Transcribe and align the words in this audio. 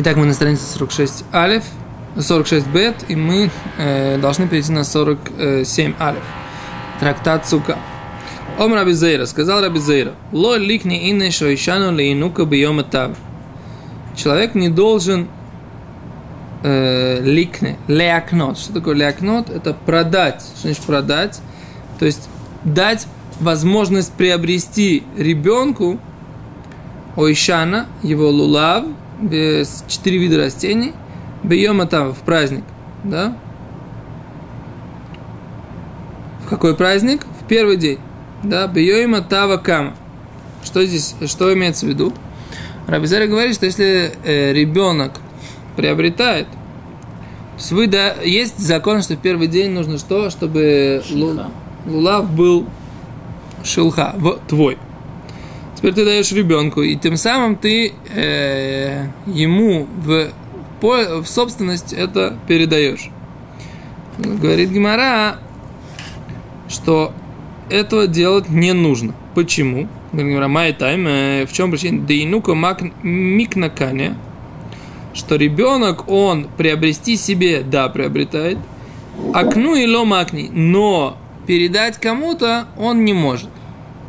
Итак, 0.00 0.14
мы 0.16 0.26
на 0.26 0.32
странице 0.32 0.62
46 0.62 1.24
алиф, 1.34 1.64
46 2.16 2.68
бет, 2.68 2.94
и 3.08 3.16
мы 3.16 3.50
э, 3.78 4.16
должны 4.18 4.46
перейти 4.46 4.70
на 4.70 4.84
47 4.84 5.94
алиф. 5.98 6.22
Трактат 7.00 7.48
Сука. 7.48 7.76
Ом 8.60 8.74
Раби 8.74 8.92
Зейра, 8.92 9.26
сказал 9.26 9.60
Раби 9.60 9.80
Зейра, 9.80 10.12
ло 10.30 10.54
ликни 10.54 11.10
инне 11.10 11.32
шоишану 11.32 11.90
лейнука 11.90 12.44
бьем 12.44 12.84
тав. 12.84 13.16
Человек 14.16 14.54
не 14.54 14.68
должен 14.68 15.26
э, 16.62 17.20
ликне, 17.20 17.76
леакнот. 17.88 18.56
Что 18.56 18.74
такое 18.74 18.94
леакнот? 18.94 19.50
Это 19.50 19.74
продать. 19.74 20.42
Что 20.42 20.68
значит 20.68 20.82
продать? 20.84 21.40
То 21.98 22.06
есть 22.06 22.28
дать 22.62 23.08
возможность 23.40 24.12
приобрести 24.12 25.02
ребенку 25.16 25.98
ойшана, 27.16 27.88
его 28.04 28.30
лулав, 28.30 28.84
четыре 29.88 30.18
вида 30.18 30.38
растений, 30.38 30.92
бьем 31.42 31.86
там 31.88 32.12
в 32.12 32.18
праздник, 32.18 32.64
да? 33.04 33.36
В 36.44 36.48
какой 36.48 36.74
праздник? 36.74 37.26
В 37.40 37.46
первый 37.46 37.76
день, 37.76 37.98
да? 38.42 38.66
Бьем 38.66 39.22
тава 39.24 39.56
кама. 39.56 39.94
Что 40.64 40.84
здесь, 40.84 41.14
что 41.26 41.52
имеется 41.52 41.86
в 41.86 41.88
виду? 41.88 42.12
Рабизари 42.86 43.26
говорит, 43.26 43.54
что 43.54 43.66
если 43.66 44.12
э, 44.24 44.52
ребенок 44.52 45.20
приобретает, 45.76 46.46
то 47.58 47.74
вы, 47.74 47.86
да, 47.86 48.14
есть 48.22 48.58
закон, 48.58 49.02
что 49.02 49.14
в 49.14 49.18
первый 49.18 49.46
день 49.46 49.72
нужно 49.72 49.98
что, 49.98 50.30
чтобы 50.30 51.02
лулав 51.86 52.30
был 52.30 52.66
шелха, 53.64 54.14
в, 54.16 54.38
твой. 54.48 54.78
Теперь 55.78 55.94
ты 55.94 56.04
даешь 56.04 56.32
ребенку, 56.32 56.82
и 56.82 56.96
тем 56.96 57.16
самым 57.16 57.54
ты 57.54 57.92
э, 58.12 59.06
ему 59.26 59.86
в, 60.04 60.32
в 60.80 61.24
собственность 61.24 61.92
это 61.92 62.36
передаешь. 62.48 63.10
Говорит 64.18 64.70
Гимара, 64.70 65.38
что 66.68 67.12
этого 67.70 68.08
делать 68.08 68.48
не 68.48 68.72
нужно. 68.72 69.14
Почему? 69.36 69.86
Гимара, 70.12 70.48
май 70.48 70.72
тайм, 70.72 71.06
э, 71.06 71.46
в 71.46 71.52
чем 71.52 71.70
причина? 71.70 72.04
Дейнука 72.04 72.56
микнакане, 73.04 74.16
что 75.14 75.36
ребенок, 75.36 76.08
он 76.08 76.48
приобрести 76.56 77.16
себе, 77.16 77.62
да, 77.62 77.88
приобретает, 77.88 78.58
акну 79.32 79.76
и 79.76 79.86
ломакни, 79.86 80.50
но 80.52 81.16
передать 81.46 81.98
кому-то 81.98 82.66
он 82.76 83.04
не 83.04 83.12
может. 83.12 83.48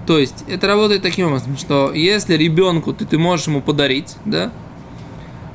То 0.10 0.18
есть 0.18 0.44
это 0.48 0.66
работает 0.66 1.04
таким 1.04 1.28
образом, 1.28 1.56
что 1.56 1.94
если 1.94 2.34
ребенку 2.34 2.94
ты, 2.94 3.06
ты 3.06 3.20
можешь 3.20 3.46
ему 3.46 3.62
подарить, 3.62 4.16
да, 4.26 4.52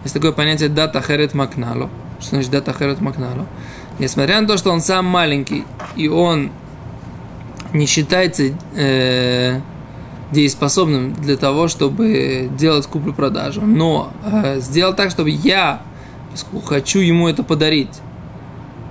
есть 0.05 0.15
такое 0.15 0.31
понятие 0.31 0.69
дата 0.69 1.03
херет 1.03 1.35
макнало. 1.35 1.91
Что 2.21 2.37
значит 2.37 2.53
дата 2.53 2.73
херет 2.73 3.01
макнало? 3.01 3.49
Несмотря 3.99 4.41
на 4.41 4.47
то, 4.47 4.57
что 4.57 4.71
он 4.71 4.81
сам 4.81 5.07
маленький, 5.07 5.65
и 5.97 6.07
он 6.07 6.53
не 7.73 7.87
считается 7.87 8.57
э, 8.77 9.61
дееспособным 10.31 11.15
для 11.15 11.37
того, 11.37 11.67
чтобы 11.67 12.49
делать 12.57 12.87
куплю-продажу, 12.87 13.61
но 13.61 14.13
э, 14.25 14.61
сделал 14.61 14.95
так, 14.95 15.11
чтобы 15.11 15.31
я, 15.31 15.83
поскольку 16.31 16.65
хочу 16.65 17.01
ему 17.01 17.27
это 17.27 17.43
подарить, 17.43 18.01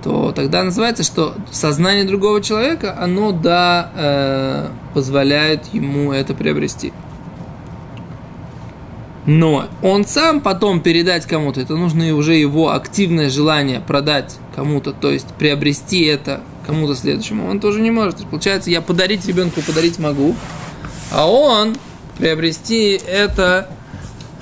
то 0.04 0.32
тогда 0.32 0.62
называется, 0.62 1.02
что 1.02 1.34
сознание 1.50 2.04
другого 2.04 2.42
человека, 2.42 2.94
оно, 3.00 3.32
да, 3.32 3.90
э, 3.96 4.68
позволяет 4.92 5.72
ему 5.72 6.12
это 6.12 6.34
приобрести. 6.34 6.92
Но 9.24 9.64
он 9.82 10.04
сам 10.04 10.42
потом 10.42 10.80
передать 10.80 11.24
кому-то, 11.24 11.58
это 11.58 11.74
нужно 11.76 12.14
уже 12.14 12.34
его 12.34 12.72
активное 12.72 13.30
желание 13.30 13.80
продать 13.80 14.36
кому-то, 14.54 14.92
то 14.92 15.10
есть 15.10 15.28
приобрести 15.38 16.04
это 16.04 16.42
кому-то 16.66 16.94
следующему, 16.94 17.48
он 17.48 17.58
тоже 17.58 17.80
не 17.80 17.90
может. 17.90 18.26
получается, 18.26 18.70
я 18.70 18.82
подарить 18.82 19.26
ребенку 19.26 19.62
подарить 19.62 19.98
могу, 19.98 20.36
а 21.10 21.26
он 21.30 21.76
приобрести 22.18 23.00
это 23.08 23.70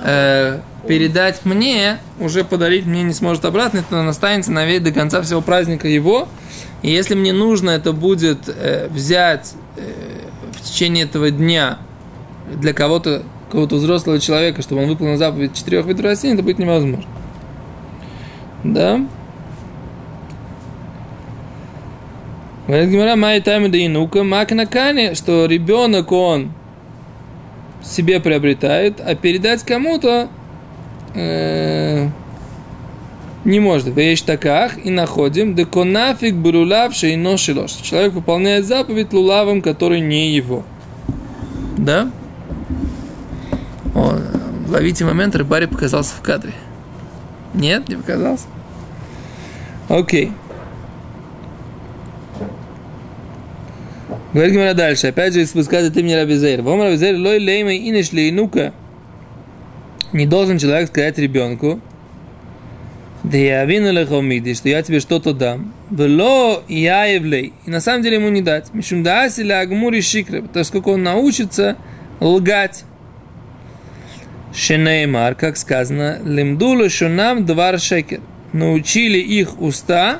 э, 0.01 0.59
передать 0.87 1.45
мне, 1.45 1.97
уже 2.19 2.43
подарить 2.43 2.85
мне 2.85 3.03
не 3.03 3.13
сможет 3.13 3.45
обратно, 3.45 3.79
это 3.79 3.99
он 3.99 4.07
останется 4.07 4.51
на 4.51 4.65
весь 4.65 4.81
до 4.81 4.91
конца 4.91 5.21
всего 5.21 5.41
праздника 5.41 5.87
его. 5.87 6.27
И 6.81 6.91
если 6.91 7.15
мне 7.15 7.31
нужно 7.31 7.71
это 7.71 7.93
будет 7.93 8.47
э, 8.47 8.87
взять 8.89 9.53
э, 9.77 9.81
в 10.51 10.61
течение 10.61 11.05
этого 11.05 11.31
дня 11.31 11.79
для 12.51 12.73
кого-то, 12.73 13.23
кого-то 13.51 13.75
взрослого 13.75 14.19
человека, 14.19 14.61
чтобы 14.61 14.83
он 14.83 14.89
выполнил 14.89 15.17
заповедь 15.17 15.55
четырех 15.55 15.85
видов 15.85 16.05
растений, 16.05 16.33
это 16.33 16.43
будет 16.43 16.59
невозможно. 16.59 17.05
Да? 18.63 19.05
Говорит 22.67 22.89
Гимара, 22.89 23.15
май 23.15 23.41
тайм 23.41 23.71
да 23.71 23.85
инука, 23.85 24.23
мак 24.23 24.51
на 24.51 24.65
кане, 24.65 25.15
что 25.15 25.45
ребенок 25.45 26.11
он 26.11 26.53
себе 27.83 28.19
приобретает, 28.19 28.99
а 28.99 29.15
передать 29.15 29.63
кому-то 29.63 30.29
э, 31.13 32.07
не 33.45 33.59
может. 33.59 33.95
Вещь 33.95 34.21
таках 34.21 34.83
и 34.83 34.89
находим, 34.89 35.55
да 35.55 35.65
конафик 35.65 36.35
бурулавший 36.35 37.15
но 37.15 37.37
шилош. 37.37 37.71
Человек 37.71 38.13
выполняет 38.13 38.65
заповедь 38.65 39.13
лулавом, 39.13 39.61
который 39.61 39.99
не 39.99 40.31
его. 40.31 40.63
Да? 41.77 42.09
О, 43.93 44.17
ловите 44.69 45.05
момент, 45.05 45.35
рыбарь 45.35 45.67
показался 45.67 46.15
в 46.15 46.21
кадре. 46.21 46.53
Нет, 47.53 47.89
не 47.89 47.95
показался? 47.95 48.45
Окей. 49.89 50.31
Говорит 54.33 54.53
Гимара 54.53 54.73
дальше. 54.73 55.07
Опять 55.07 55.33
же, 55.33 55.45
высказывает 55.53 55.95
имя 55.95 56.17
Рабизейр. 56.17 56.61
Вам 56.61 56.81
Рабизейр 56.81 57.17
лой 57.17 57.37
леймей 57.37 57.89
инеш 57.89 58.11
нука 58.33 58.73
не 60.13 60.27
должен 60.27 60.59
человек 60.59 60.89
сказать 60.89 61.17
ребенку, 61.17 61.81
да 63.23 63.37
я 63.37 63.65
вину 63.65 63.91
лехомиди, 63.91 64.53
что 64.53 64.69
я 64.69 64.81
тебе 64.83 64.99
что-то 64.99 65.33
дам. 65.33 65.73
Вело 65.89 66.63
я 66.67 67.05
явлей. 67.05 67.53
И 67.65 67.69
на 67.69 67.79
самом 67.79 68.03
деле 68.03 68.17
ему 68.17 68.29
не 68.29 68.41
дать. 68.41 68.73
Мишум 68.73 69.01
дааси 69.01 69.41
ля 69.41 69.61
агмури 69.61 70.01
шикры. 70.01 70.41
Потому 70.41 70.65
что 70.65 70.79
он 70.81 71.03
научится 71.03 71.77
лгать. 72.19 72.83
Шенеймар, 74.53 75.35
как 75.35 75.57
сказано, 75.57 76.19
лимдулу 76.23 76.89
шунам 76.89 77.45
двар 77.45 77.79
шекер. 77.79 78.19
Научили 78.51 79.17
их 79.17 79.59
уста 79.61 80.19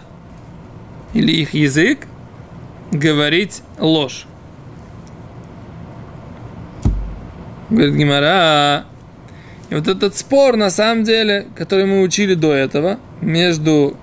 или 1.14 1.32
их 1.34 1.54
язык 1.54 2.08
говорить 2.94 3.62
ложь. 3.80 4.26
Говорит 7.70 7.96
Гимара, 7.96 8.86
и 9.70 9.76
вот 9.76 9.88
этот 9.88 10.16
спор, 10.16 10.56
на 10.56 10.70
самом 10.70 11.04
деле, 11.04 11.48
который 11.56 11.86
мы 11.86 12.02
учили 12.02 12.36
до 12.36 12.54
этого, 12.54 13.00
между 13.22 13.98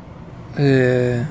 э, 0.56 1.22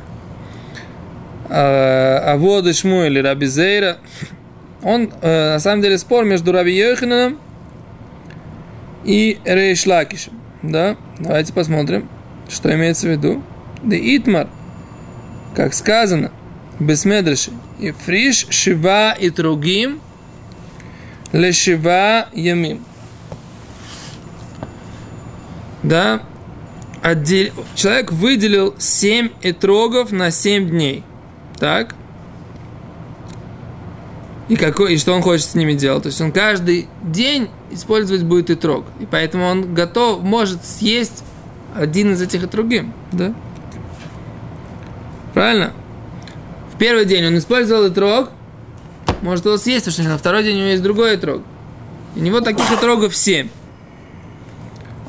а, 1.49 2.33
Авод 2.33 2.73
Шму 2.73 3.03
или 3.03 3.19
Раби 3.19 3.47
Зейра, 3.47 3.97
он, 4.81 5.11
э, 5.21 5.53
на 5.53 5.59
самом 5.59 5.81
деле, 5.81 5.97
спор 5.97 6.23
между 6.23 6.53
Раби 6.53 6.71
Йохананом 6.71 7.37
и 9.03 9.39
Рейш 9.43 9.85
Лакишем. 9.85 10.33
Да? 10.61 10.95
Давайте 11.19 11.51
посмотрим, 11.51 12.07
что 12.47 12.73
имеется 12.73 13.07
в 13.07 13.11
виду. 13.11 13.43
Да 13.83 13.97
Итмар, 13.97 14.47
как 15.53 15.73
сказано, 15.73 16.31
Бесмедраши, 16.79 17.51
и 17.79 17.91
фриш 17.91 18.47
шива 18.49 19.13
и 19.13 19.29
другим 19.29 19.99
лешива 21.33 22.27
ямим 22.33 22.85
да, 25.83 26.21
отдел... 27.01 27.51
человек 27.75 28.11
выделил 28.11 28.75
7 28.77 29.29
этрогов 29.41 30.11
на 30.11 30.31
7 30.31 30.69
дней. 30.69 31.03
Так? 31.57 31.95
И, 34.49 34.55
какой, 34.55 34.95
и 34.95 34.97
что 34.97 35.13
он 35.13 35.21
хочет 35.21 35.45
с 35.45 35.55
ними 35.55 35.73
делать? 35.73 36.03
То 36.03 36.07
есть 36.07 36.19
он 36.21 36.31
каждый 36.31 36.87
день 37.03 37.49
использовать 37.71 38.23
будет 38.23 38.49
итрог. 38.49 38.85
И 38.99 39.05
поэтому 39.05 39.45
он 39.45 39.73
готов, 39.73 40.21
может 40.21 40.65
съесть 40.65 41.23
один 41.75 42.13
из 42.13 42.21
этих 42.21 42.43
итрогим. 42.43 42.93
Да? 43.11 43.33
Правильно? 45.33 45.73
Первый 46.79 47.03
день 47.03 47.25
он 47.25 47.37
использовал 47.37 47.89
итрог, 47.89 48.29
может 49.21 49.45
его 49.45 49.57
съесть, 49.57 49.85
потому 49.85 50.03
что 50.03 50.13
на 50.13 50.17
второй 50.17 50.43
день 50.43 50.55
у 50.55 50.59
него 50.59 50.69
есть 50.69 50.81
другой 50.81 51.17
итрог. 51.17 51.41
И 52.15 52.19
у 52.19 52.23
него 52.23 52.39
таких 52.39 52.71
итрогов 52.71 53.15
7. 53.15 53.49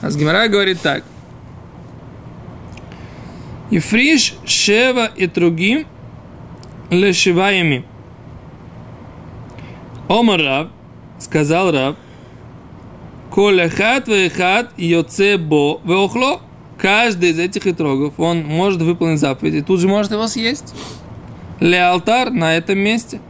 А 0.02 0.10
Гимара 0.10 0.48
говорит 0.48 0.80
так. 0.80 1.04
Ифриш 3.70 4.34
шева 4.44 5.06
и 5.06 5.28
другим 5.28 5.86
лешиваями. 6.90 7.84
Омар 10.08 10.40
Раб, 10.40 10.70
сказал 11.20 11.70
Раб, 11.70 11.96
Колехат 13.32 14.08
вехат 14.08 14.72
йоцебо 14.76 15.80
веохло. 15.84 16.40
Каждый 16.78 17.30
из 17.30 17.38
этих 17.38 17.68
итрогов, 17.68 18.14
он 18.18 18.42
может 18.42 18.82
выполнить 18.82 19.20
заповедь 19.20 19.54
и 19.54 19.62
тут 19.62 19.78
же 19.78 19.86
может 19.86 20.10
его 20.10 20.26
съесть. 20.26 20.74
Ле 21.60 21.82
алтар 21.82 22.30
на 22.30 22.56
этом 22.56 22.78
месте. 22.78 23.20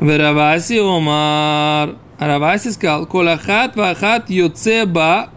Вераваси 0.00 0.78
Омар. 0.78 1.96
Раваси 2.18 2.70
сказал, 2.70 3.06
Колахат 3.06 3.76
вахат 3.76 4.28
йоцеба 4.28 5.30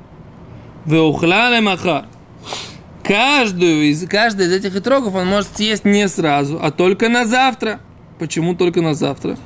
веухла 0.85 1.49
лемахар. 1.55 2.05
Каждую 3.03 3.89
из, 3.89 4.07
каждый 4.07 4.47
из 4.47 4.53
этих 4.53 4.75
итрогов 4.75 5.15
он 5.15 5.27
может 5.27 5.55
съесть 5.55 5.85
не 5.85 6.07
сразу, 6.07 6.59
а 6.61 6.71
только 6.71 7.09
на 7.09 7.25
завтра. 7.25 7.79
Почему 8.19 8.55
только 8.55 8.81
на 8.81 8.93
завтра? 8.93 9.37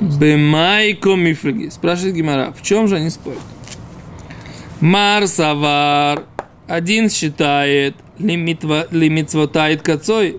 Бемайко 0.00 1.14
мифраги. 1.14 1.68
Спрашивает 1.68 2.14
Гимара, 2.14 2.52
в 2.52 2.62
чем 2.62 2.86
же 2.86 2.96
они 2.96 3.10
спорят? 3.10 3.40
Марсавар. 4.80 6.24
Один 6.68 7.10
считает 7.10 7.96
лимитвотает 8.18 9.82
кацой. 9.82 10.38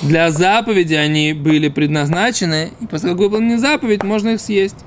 Для 0.00 0.30
заповеди 0.30 0.94
они 0.94 1.32
были 1.32 1.68
предназначены, 1.68 2.70
и 2.80 2.86
поскольку 2.86 3.24
выполнена 3.24 3.58
заповедь, 3.58 4.02
можно 4.02 4.30
их 4.30 4.40
съесть. 4.40 4.84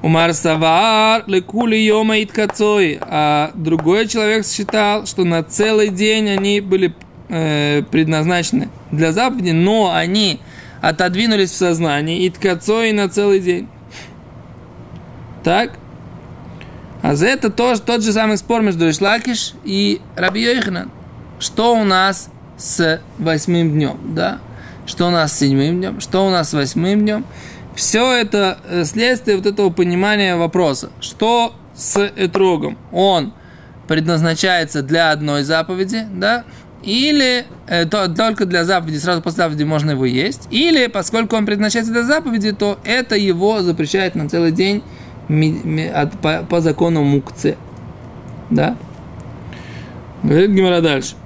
Умар 0.00 0.32
Савар 0.34 1.24
лекули 1.26 1.76
йома 1.76 2.16
кацой. 2.26 2.98
А 3.00 3.50
другой 3.54 4.06
человек 4.06 4.46
считал, 4.46 5.06
что 5.06 5.24
на 5.24 5.42
целый 5.42 5.88
день 5.88 6.28
они 6.30 6.60
были 6.60 6.94
э, 7.28 7.82
предназначены 7.90 8.68
для 8.90 9.12
заповеди, 9.12 9.50
но 9.50 9.92
они 9.94 10.40
отодвинулись 10.80 11.50
в 11.50 11.56
сознании 11.56 12.24
и 12.24 12.30
ткацой 12.30 12.92
на 12.92 13.08
целый 13.08 13.40
день. 13.40 13.68
Так? 15.42 15.78
А 17.04 17.16
за 17.16 17.26
это 17.26 17.50
тоже 17.50 17.82
тот 17.82 18.02
же 18.02 18.14
самый 18.14 18.38
спор 18.38 18.62
между 18.62 18.88
Ишлакиш 18.88 19.52
и 19.62 20.00
Раби 20.16 20.40
Йоханан. 20.40 20.90
Что 21.38 21.76
у 21.78 21.84
нас 21.84 22.30
с 22.56 22.98
восьмым 23.18 23.72
днем, 23.72 23.98
да? 24.14 24.38
Что 24.86 25.08
у 25.08 25.10
нас 25.10 25.34
с 25.34 25.40
седьмым 25.40 25.80
днем? 25.80 26.00
Что 26.00 26.26
у 26.26 26.30
нас 26.30 26.48
с 26.48 26.54
восьмым 26.54 27.00
днем? 27.00 27.26
Все 27.74 28.10
это 28.10 28.56
э, 28.66 28.84
следствие 28.86 29.36
вот 29.36 29.44
этого 29.44 29.68
понимания 29.68 30.34
вопроса. 30.36 30.92
Что 31.02 31.54
с 31.74 32.10
этрогом? 32.16 32.78
Он 32.90 33.34
предназначается 33.86 34.82
для 34.82 35.10
одной 35.10 35.42
заповеди, 35.42 36.06
да? 36.10 36.44
Или 36.82 37.44
э, 37.66 37.84
то, 37.84 38.08
только 38.08 38.46
для 38.46 38.64
заповеди, 38.64 38.96
сразу 38.96 39.20
после 39.20 39.42
заповеди 39.42 39.64
можно 39.64 39.90
его 39.90 40.06
есть. 40.06 40.48
Или, 40.50 40.86
поскольку 40.86 41.36
он 41.36 41.44
предназначается 41.44 41.92
для 41.92 42.04
заповеди, 42.04 42.52
то 42.52 42.78
это 42.82 43.14
его 43.14 43.60
запрещает 43.60 44.14
на 44.14 44.26
целый 44.26 44.52
день 44.52 44.82
по, 45.28 46.46
по 46.48 46.60
закону 46.60 47.02
мукце. 47.02 47.56
Да? 48.50 48.76
Говорит 50.22 50.50
Гимара 50.50 50.80
дальше. 50.80 51.16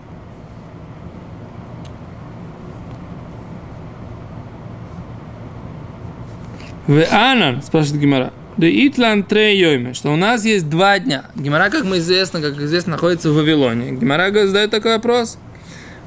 В 6.89 7.05
Анан, 7.13 7.63
спрашивает 7.63 8.01
Гимара, 8.01 8.33
да 8.57 8.67
Итлан 8.67 9.23
Трейойме, 9.23 9.93
что 9.93 10.11
у 10.11 10.17
нас 10.17 10.45
есть 10.45 10.71
два 10.71 10.99
дня. 10.99 11.27
Гимара, 11.37 11.69
как 11.69 11.85
мы 11.85 11.99
известно, 11.99 12.41
как 12.41 12.59
известно, 12.59 12.93
находится 12.93 13.31
в 13.31 13.35
Вавилоне. 13.35 13.93
Гимара 13.93 14.33
задает 14.33 14.71
такой 14.71 14.95
вопрос. 14.95 15.39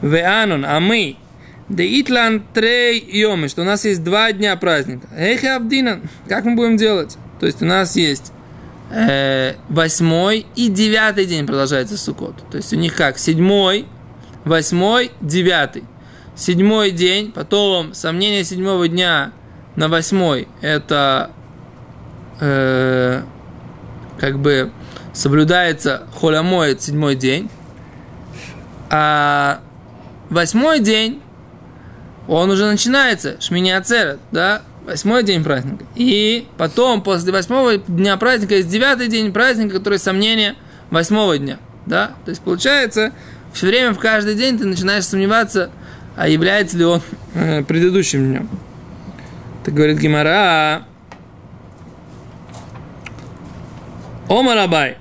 В 0.02 0.18
Анон, 0.20 0.66
а 0.66 0.80
мы, 0.80 1.18
да 1.70 1.84
Итлан 1.86 2.44
Трейойме, 2.54 3.48
что 3.48 3.62
у 3.62 3.66
нас 3.66 3.86
есть 3.86 4.04
два 4.04 4.32
дня 4.32 4.56
праздника. 4.56 5.08
Эх, 5.16 5.44
Авдинан, 5.44 6.02
как 6.28 6.46
мы 6.46 6.56
будем 6.56 6.78
делать? 6.78 7.16
То 7.42 7.48
есть 7.48 7.60
у 7.64 7.66
нас 7.66 7.96
есть 7.96 8.32
э, 8.92 9.56
восьмой 9.68 10.46
и 10.56 10.70
девятый 10.70 11.26
день 11.26 11.48
продолжается 11.48 11.98
Суккот. 11.98 12.36
То 12.52 12.58
есть 12.58 12.72
у 12.72 12.76
них 12.76 12.96
как? 12.96 13.18
Седьмой, 13.18 13.88
восьмой, 14.46 15.10
девятый. 15.22 15.84
Седьмой 16.36 16.92
день, 16.92 17.32
потом 17.32 17.96
сомнение 17.96 18.44
седьмого 18.44 18.88
дня 18.88 19.32
на 19.76 19.88
восьмой 19.88 20.48
это 20.62 21.32
э, 22.40 23.24
как 24.20 24.38
бы 24.38 24.72
соблюдается 25.12 26.04
холямоид 26.20 26.80
седьмой 26.80 27.16
день, 27.16 27.50
а 28.92 29.62
восьмой 30.30 30.80
день 30.80 31.24
он 32.28 32.52
уже 32.52 32.68
начинается, 32.68 33.42
шмини 33.42 33.72
ацерет, 33.72 34.20
да, 34.32 34.62
восьмой 34.86 35.24
день 35.24 35.44
праздника. 35.44 35.86
И 35.96 36.48
потом, 36.58 37.02
после 37.02 37.32
восьмого 37.32 37.78
дня 37.78 38.18
праздника, 38.18 38.56
есть 38.56 38.70
девятый 38.70 39.08
день 39.08 39.32
праздника, 39.32 39.78
который 39.78 40.00
сомнение 40.00 40.56
восьмого 40.90 41.38
дня, 41.38 41.58
да. 41.86 42.14
То 42.26 42.32
есть, 42.32 42.42
получается, 42.42 43.14
все 43.54 43.68
время, 43.68 43.94
в 43.94 44.00
каждый 44.00 44.36
день 44.36 44.58
ты 44.58 44.66
начинаешь 44.66 45.06
сомневаться, 45.06 45.72
а 46.16 46.28
является 46.28 46.78
ли 46.78 46.86
он 46.86 47.02
э, 47.34 47.64
предыдущим 47.64 48.26
днем. 48.26 48.50
Так 49.64 49.74
говорит 49.74 50.00
Гимара. 50.00 50.86
Омар 54.28 54.58
Абай. 54.58 54.98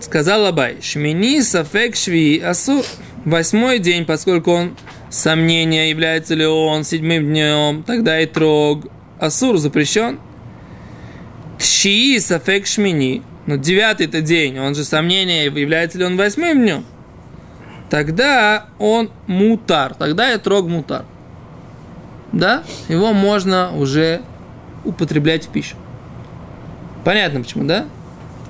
Сказал 0.00 0.44
Абай. 0.46 0.78
Шмини 0.82 1.40
сафек 1.40 1.96
шви 1.96 2.38
асу. 2.40 2.84
Восьмой 3.24 3.78
день, 3.78 4.04
поскольку 4.04 4.50
он 4.50 4.76
сомнение, 5.08 5.90
является 5.90 6.34
ли 6.34 6.44
он 6.44 6.82
седьмым 6.82 7.26
днем, 7.26 7.84
тогда 7.84 8.20
и 8.20 8.26
трог 8.26 8.86
асур 9.24 9.58
запрещен. 9.58 10.18
Тши 11.58 12.18
сафек 12.20 12.66
шмини. 12.66 13.22
Но 13.46 13.56
девятый 13.56 14.06
это 14.06 14.20
день, 14.20 14.58
он 14.58 14.74
же 14.74 14.84
сомнение, 14.84 15.46
является 15.46 15.98
ли 15.98 16.04
он 16.04 16.16
восьмым 16.16 16.62
днем. 16.62 16.84
Тогда 17.90 18.66
он 18.78 19.10
мутар, 19.26 19.94
тогда 19.94 20.32
и 20.32 20.38
трог 20.38 20.68
мутар 20.68 21.04
да, 22.32 22.64
его 22.88 23.12
можно 23.12 23.76
уже 23.76 24.22
употреблять 24.84 25.46
в 25.46 25.48
пищу. 25.48 25.76
Понятно 27.04 27.42
почему, 27.42 27.64
да? 27.64 27.86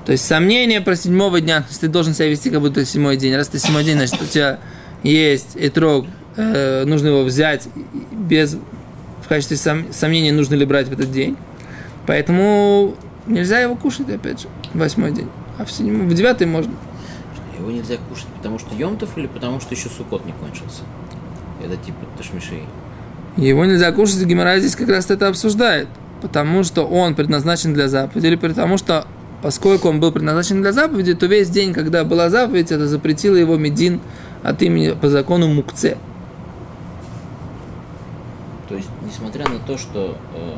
То 0.05 0.11
есть 0.11 0.25
сомнение 0.25 0.81
про 0.81 0.95
седьмого 0.95 1.39
дня, 1.39 1.65
если 1.69 1.81
ты 1.81 1.87
должен 1.87 2.13
себя 2.13 2.27
вести, 2.27 2.49
как 2.49 2.61
будто 2.61 2.83
седьмой 2.85 3.17
день. 3.17 3.35
Раз 3.35 3.47
ты 3.49 3.59
седьмой 3.59 3.83
день, 3.83 3.95
значит, 3.95 4.21
у 4.21 4.25
тебя 4.25 4.59
есть 5.03 5.51
этрог, 5.55 6.07
э, 6.35 6.83
нужно 6.85 7.07
его 7.07 7.23
взять 7.23 7.67
без, 8.11 8.57
в 9.23 9.27
качестве 9.27 9.57
сом, 9.57 9.85
сомнения, 9.91 10.31
нужно 10.31 10.55
ли 10.55 10.65
брать 10.65 10.87
в 10.87 10.93
этот 10.93 11.11
день. 11.11 11.37
Поэтому 12.05 12.95
нельзя 13.25 13.59
его 13.59 13.75
кушать, 13.75 14.09
опять 14.09 14.41
же, 14.41 14.47
восьмой 14.73 15.11
день. 15.11 15.29
А 15.57 15.65
в, 15.65 15.71
седьмой, 15.71 16.07
в 16.07 16.13
девятый 16.13 16.47
можно. 16.47 16.73
Его 17.57 17.71
нельзя 17.71 17.95
кушать, 18.09 18.27
потому 18.37 18.59
что 18.59 18.75
Йомтов 18.75 19.17
или 19.17 19.27
потому 19.27 19.59
что 19.61 19.73
еще 19.73 19.89
сукот 19.89 20.25
не 20.25 20.33
кончился? 20.33 20.81
Это 21.63 21.77
типа 21.77 21.99
ташмишей. 22.17 22.63
Его 23.37 23.65
нельзя 23.65 23.91
кушать, 23.91 24.23
Гимара 24.25 24.59
здесь 24.59 24.75
как 24.75 24.89
раз 24.89 25.09
это 25.09 25.27
обсуждает. 25.27 25.87
Потому 26.21 26.63
что 26.63 26.85
он 26.85 27.15
предназначен 27.15 27.73
для 27.73 27.87
заповеди, 27.87 28.27
или 28.27 28.35
потому 28.35 28.77
что, 28.77 29.07
поскольку 29.41 29.89
он 29.89 29.99
был 29.99 30.11
предназначен 30.11 30.61
для 30.61 30.71
заповеди, 30.71 31.13
то 31.15 31.25
весь 31.25 31.49
день, 31.49 31.73
когда 31.73 32.03
была 32.03 32.29
заповедь, 32.29 32.71
это 32.71 32.87
запретило 32.87 33.35
его 33.35 33.57
Медин 33.57 33.99
от 34.41 34.61
имени 34.61 34.91
по 34.91 35.09
закону 35.09 35.47
Мукце. 35.47 35.97
То 38.73 38.77
есть, 38.77 38.89
несмотря 39.03 39.47
на 39.47 39.59
то, 39.59 39.77
что 39.77 40.17
э, 40.33 40.53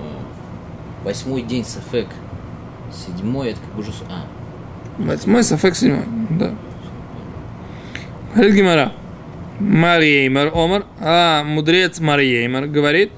восьмой 1.04 1.42
день 1.42 1.66
Сафек, 1.66 2.08
седьмой 2.94 3.50
это 3.50 3.60
как 3.60 3.74
бы 3.74 3.82
уже... 3.82 3.92
А. 4.10 4.26
Восьмой 4.98 5.44
Сафек, 5.44 5.76
седьмой, 5.76 6.06
да. 6.30 6.56
Гимара. 8.38 8.94
Марьеймер 9.60 10.50
Омар, 10.56 10.86
а 11.02 11.44
мудрец 11.44 12.00
Марьеймер 12.00 12.68
говорит, 12.68 13.12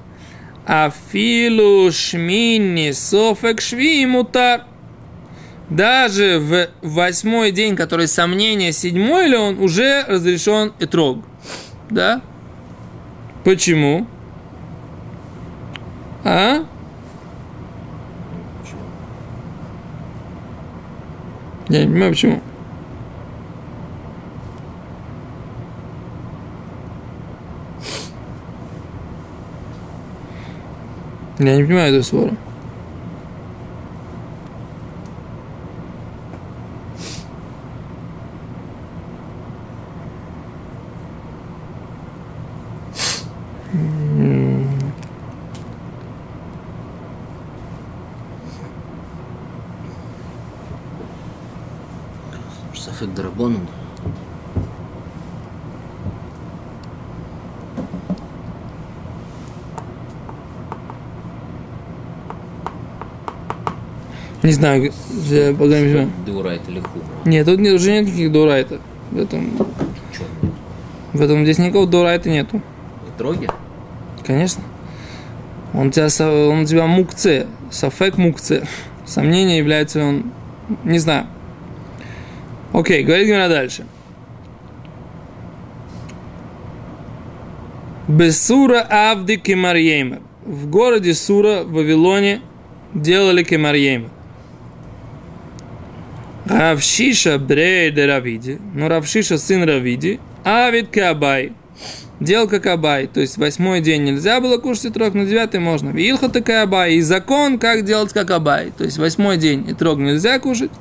Афилу 0.66 1.92
шмини 1.92 2.90
софек 2.90 3.60
шви 3.60 4.04
мутар. 4.04 4.64
Даже 5.70 6.40
в 6.40 6.70
восьмой 6.82 7.52
день, 7.52 7.76
который 7.76 8.08
сомнение, 8.08 8.72
седьмой 8.72 9.28
ли 9.28 9.36
он, 9.36 9.60
уже 9.60 10.04
разрешен 10.08 10.72
этрог. 10.80 11.24
Да? 11.88 12.20
Почему? 13.44 14.08
А? 16.30 16.62
Я 21.70 21.86
не 21.86 21.86
понимаю, 21.86 22.12
почему. 22.12 22.42
Я 31.38 31.56
не 31.56 31.64
понимаю 31.64 31.94
эту 31.94 32.04
свора. 32.04 32.34
Сафек 52.98 53.14
Дарабонан. 53.14 53.66
Не 64.42 64.52
знаю, 64.52 64.92
погнали. 65.58 66.08
Деурайт 66.24 66.62
или 66.68 66.80
хумра. 66.80 67.06
Нет, 67.24 67.46
тут 67.46 67.58
нет, 67.58 67.74
уже 67.74 67.90
нет 67.90 68.06
никаких 68.06 68.30
дурайта. 68.30 68.80
В 69.10 69.18
этом, 69.18 69.56
нет? 69.56 69.66
в 71.12 71.20
этом 71.20 71.42
здесь 71.42 71.58
никакого 71.58 71.86
дурайта 71.86 72.30
нету. 72.30 72.62
В 73.14 73.18
Троге? 73.18 73.48
Конечно. 74.24 74.62
Он, 75.74 75.90
тебя, 75.90 76.08
он 76.48 76.60
у 76.60 76.64
тебя 76.64 76.86
мукце, 76.86 77.46
сафек 77.70 78.16
мукце. 78.16 78.66
Сомнение 79.06 79.58
является 79.58 80.04
он, 80.04 80.32
не 80.84 80.98
знаю. 80.98 81.26
Окей, 82.72 83.02
говорит 83.02 83.26
Гимара 83.26 83.48
дальше. 83.48 83.86
Бесура 88.06 88.86
Авди 88.88 89.36
Кемарьеймер. 89.36 90.20
В 90.44 90.70
городе 90.70 91.12
Сура, 91.12 91.62
в 91.62 91.72
Вавилоне, 91.72 92.40
делали 92.94 93.42
Кемарьеймер. 93.42 94.10
Равшиша 96.48 97.38
Брейде 97.38 98.06
Равиди. 98.06 98.58
Ну, 98.74 98.88
Равшиша 98.88 99.38
сын 99.38 99.64
Равиди. 99.64 100.18
Авид 100.44 100.88
Кабай. 100.88 101.52
Делал 102.20 102.48
как 102.48 102.66
Абай, 102.66 103.06
то 103.06 103.20
есть 103.20 103.38
восьмой 103.38 103.80
день 103.80 104.02
нельзя 104.02 104.40
было 104.40 104.58
кушать 104.58 104.86
и 104.86 104.90
трог, 104.90 105.14
на 105.14 105.24
девятый 105.24 105.60
можно. 105.60 105.90
Илха 105.90 106.28
такая 106.28 106.64
Абай, 106.64 106.94
и 106.94 107.00
закон, 107.00 107.60
как 107.60 107.84
делать 107.84 108.12
как 108.12 108.32
Абай. 108.32 108.72
То 108.76 108.82
есть 108.82 108.98
восьмой 108.98 109.36
день 109.36 109.68
и 109.70 109.72
трог 109.72 109.98
нельзя 109.98 110.40
кушать, 110.40 110.72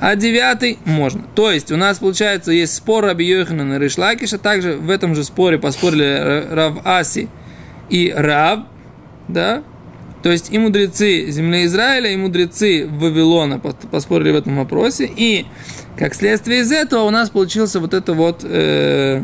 а 0.00 0.16
девятый 0.16 0.78
можно. 0.84 1.22
То 1.36 1.52
есть 1.52 1.70
у 1.70 1.76
нас 1.76 1.98
получается 1.98 2.50
есть 2.50 2.74
спор 2.74 3.04
Раби 3.04 3.24
Йоханана 3.24 3.74
и 3.74 3.78
Ришлакиша, 3.78 4.38
также 4.38 4.72
в 4.72 4.90
этом 4.90 5.14
же 5.14 5.22
споре 5.22 5.58
поспорили 5.58 6.04
Ра- 6.04 6.52
Рав 6.52 6.78
Аси 6.84 7.28
и 7.88 8.12
Рав, 8.14 8.60
да, 9.28 9.62
то 10.24 10.32
есть 10.32 10.50
и 10.50 10.58
мудрецы 10.58 11.30
земли 11.30 11.66
Израиля, 11.66 12.10
и 12.10 12.16
мудрецы 12.16 12.88
Вавилона 12.88 13.60
пос- 13.62 13.86
поспорили 13.90 14.30
в 14.30 14.36
этом 14.36 14.56
вопросе, 14.56 15.04
и 15.04 15.44
как 15.98 16.14
следствие 16.14 16.60
из 16.60 16.72
этого 16.72 17.02
у 17.02 17.10
нас 17.10 17.28
получился 17.28 17.78
вот 17.78 17.92
это 17.92 18.14
вот 18.14 18.40
э, 18.42 19.22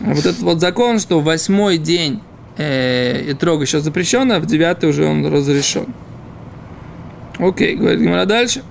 вот 0.00 0.20
этот 0.20 0.38
вот 0.38 0.60
закон, 0.60 1.00
что 1.00 1.20
восьмой 1.20 1.76
день 1.76 2.20
э, 2.56 3.30
и 3.30 3.34
трог 3.34 3.62
еще 3.62 3.80
запрещен, 3.80 4.30
а 4.30 4.38
в 4.38 4.46
девятый 4.46 4.90
уже 4.90 5.06
он 5.06 5.26
разрешен. 5.26 5.86
Окей, 7.40 7.74
говорит 7.74 8.00
Гимара 8.00 8.24
дальше. 8.24 8.62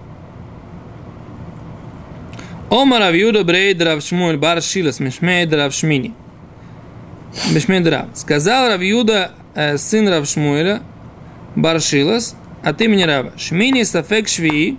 Омар 2.70 3.02
Авьюда 3.02 3.44
Брейд 3.44 3.82
Рав 3.82 4.02
Шмуэль 4.02 4.38
Бар 4.38 4.62
Шилас 4.62 5.02
Мишмейд 5.02 5.54
Рав 5.54 5.74
Шмини. 5.74 6.14
Мишмейд 7.54 7.86
Рав. 7.90 8.06
Сказал 8.14 8.70
Равьюда, 8.70 9.32
э, 9.54 9.78
сын 9.78 10.08
Рав 10.08 10.26
Шмуэля, 11.52 11.56
Бар 11.56 11.82
Шилас, 11.82 12.36
от 12.64 12.82
имени 12.82 13.04
Рава. 13.04 13.34
Шмини 13.38 13.84
Сафек 13.84 14.28
Швии. 14.28 14.78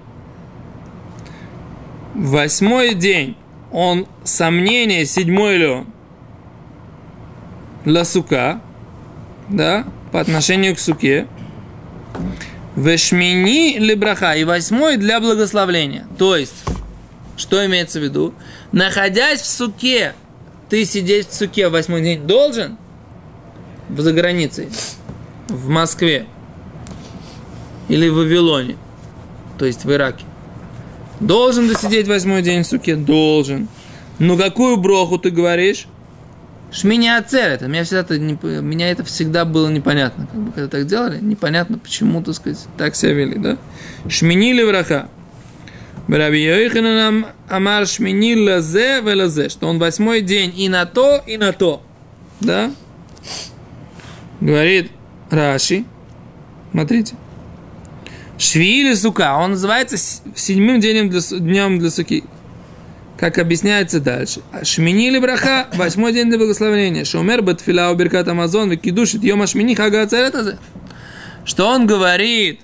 Восьмой 2.14 2.94
день. 2.94 3.36
Он 3.72 4.06
сомнение, 4.24 5.06
седьмой 5.06 5.56
ли 5.56 5.66
он? 5.66 5.86
Для 7.84 8.04
сука, 8.04 8.60
да, 9.48 9.86
по 10.12 10.20
отношению 10.20 10.76
к 10.76 10.78
суке. 10.78 11.26
Вешмини 12.76 13.78
либраха. 13.78 14.34
И 14.34 14.44
восьмой 14.44 14.98
для 14.98 15.20
благословления. 15.20 16.06
То 16.18 16.36
есть, 16.36 16.64
что 17.36 17.64
имеется 17.64 17.98
в 17.98 18.02
виду? 18.02 18.34
Находясь 18.72 19.40
в 19.40 19.46
суке, 19.46 20.14
ты 20.68 20.84
сидеть 20.84 21.28
в 21.28 21.34
суке 21.34 21.68
восьмой 21.68 22.02
день 22.02 22.26
должен? 22.26 22.76
За 23.88 24.12
границей. 24.12 24.68
В 25.48 25.68
Москве. 25.68 26.26
Или 27.88 28.08
в 28.08 28.14
Вавилоне. 28.14 28.76
То 29.58 29.66
есть 29.66 29.84
в 29.84 29.92
Ираке. 29.92 30.24
Должен 31.20 31.68
ты 31.68 31.76
сидеть 31.76 32.08
восьмой 32.08 32.42
день 32.42 32.62
в 32.62 32.66
суке? 32.66 32.96
Должен. 32.96 33.68
Ну 34.18 34.36
какую 34.36 34.76
броху 34.76 35.18
ты 35.18 35.30
говоришь? 35.30 35.86
Шмини 36.72 37.08
ацер, 37.08 37.50
это 37.50 37.68
меня 37.68 37.84
всегда 37.84 38.00
это 38.00 38.18
не, 38.18 38.38
меня 38.62 38.90
это 38.90 39.04
всегда 39.04 39.44
было 39.44 39.68
непонятно, 39.68 40.26
как 40.26 40.40
бы 40.40 40.52
когда 40.52 40.68
так 40.68 40.86
делали, 40.86 41.18
непонятно 41.20 41.76
почему, 41.76 42.22
так 42.22 42.34
сказать, 42.34 42.66
так 42.78 42.96
себя 42.96 43.12
вели, 43.12 43.38
да? 43.38 43.58
Шмини 44.08 44.54
левраха. 44.54 45.08
Раби 46.08 46.42
Йоханан 46.42 47.26
Амар 47.48 47.86
Шмини 47.86 48.34
лазе 48.34 49.02
велазе, 49.02 49.50
что 49.50 49.68
он 49.68 49.78
восьмой 49.78 50.22
день 50.22 50.52
и 50.56 50.70
на 50.70 50.86
то, 50.86 51.22
и 51.26 51.36
на 51.36 51.52
то, 51.52 51.82
да? 52.40 52.70
Говорит 54.40 54.90
Раши, 55.30 55.84
смотрите, 56.70 57.16
Швили 58.42 58.94
сука, 58.94 59.36
он 59.38 59.52
называется 59.52 59.96
седьмым 59.96 60.80
днем 60.80 61.08
для, 61.08 61.20
днем 61.20 61.78
для 61.78 61.90
суки. 61.90 62.24
Как 63.16 63.38
объясняется 63.38 64.00
дальше. 64.00 64.40
Шмини 64.64 65.06
или 65.06 65.20
браха, 65.20 65.68
восьмой 65.74 66.12
день 66.12 66.28
для 66.28 66.38
благословения. 66.38 67.04
Шумер 67.04 67.42
батфила 67.42 67.92
уберкат 67.92 68.26
Амазон, 68.26 68.68
викидушит 68.68 69.22
йома 69.22 69.46
шмини 69.46 69.76
хага. 69.76 70.08
Что 71.44 71.68
он 71.68 71.86
говорит 71.86 72.58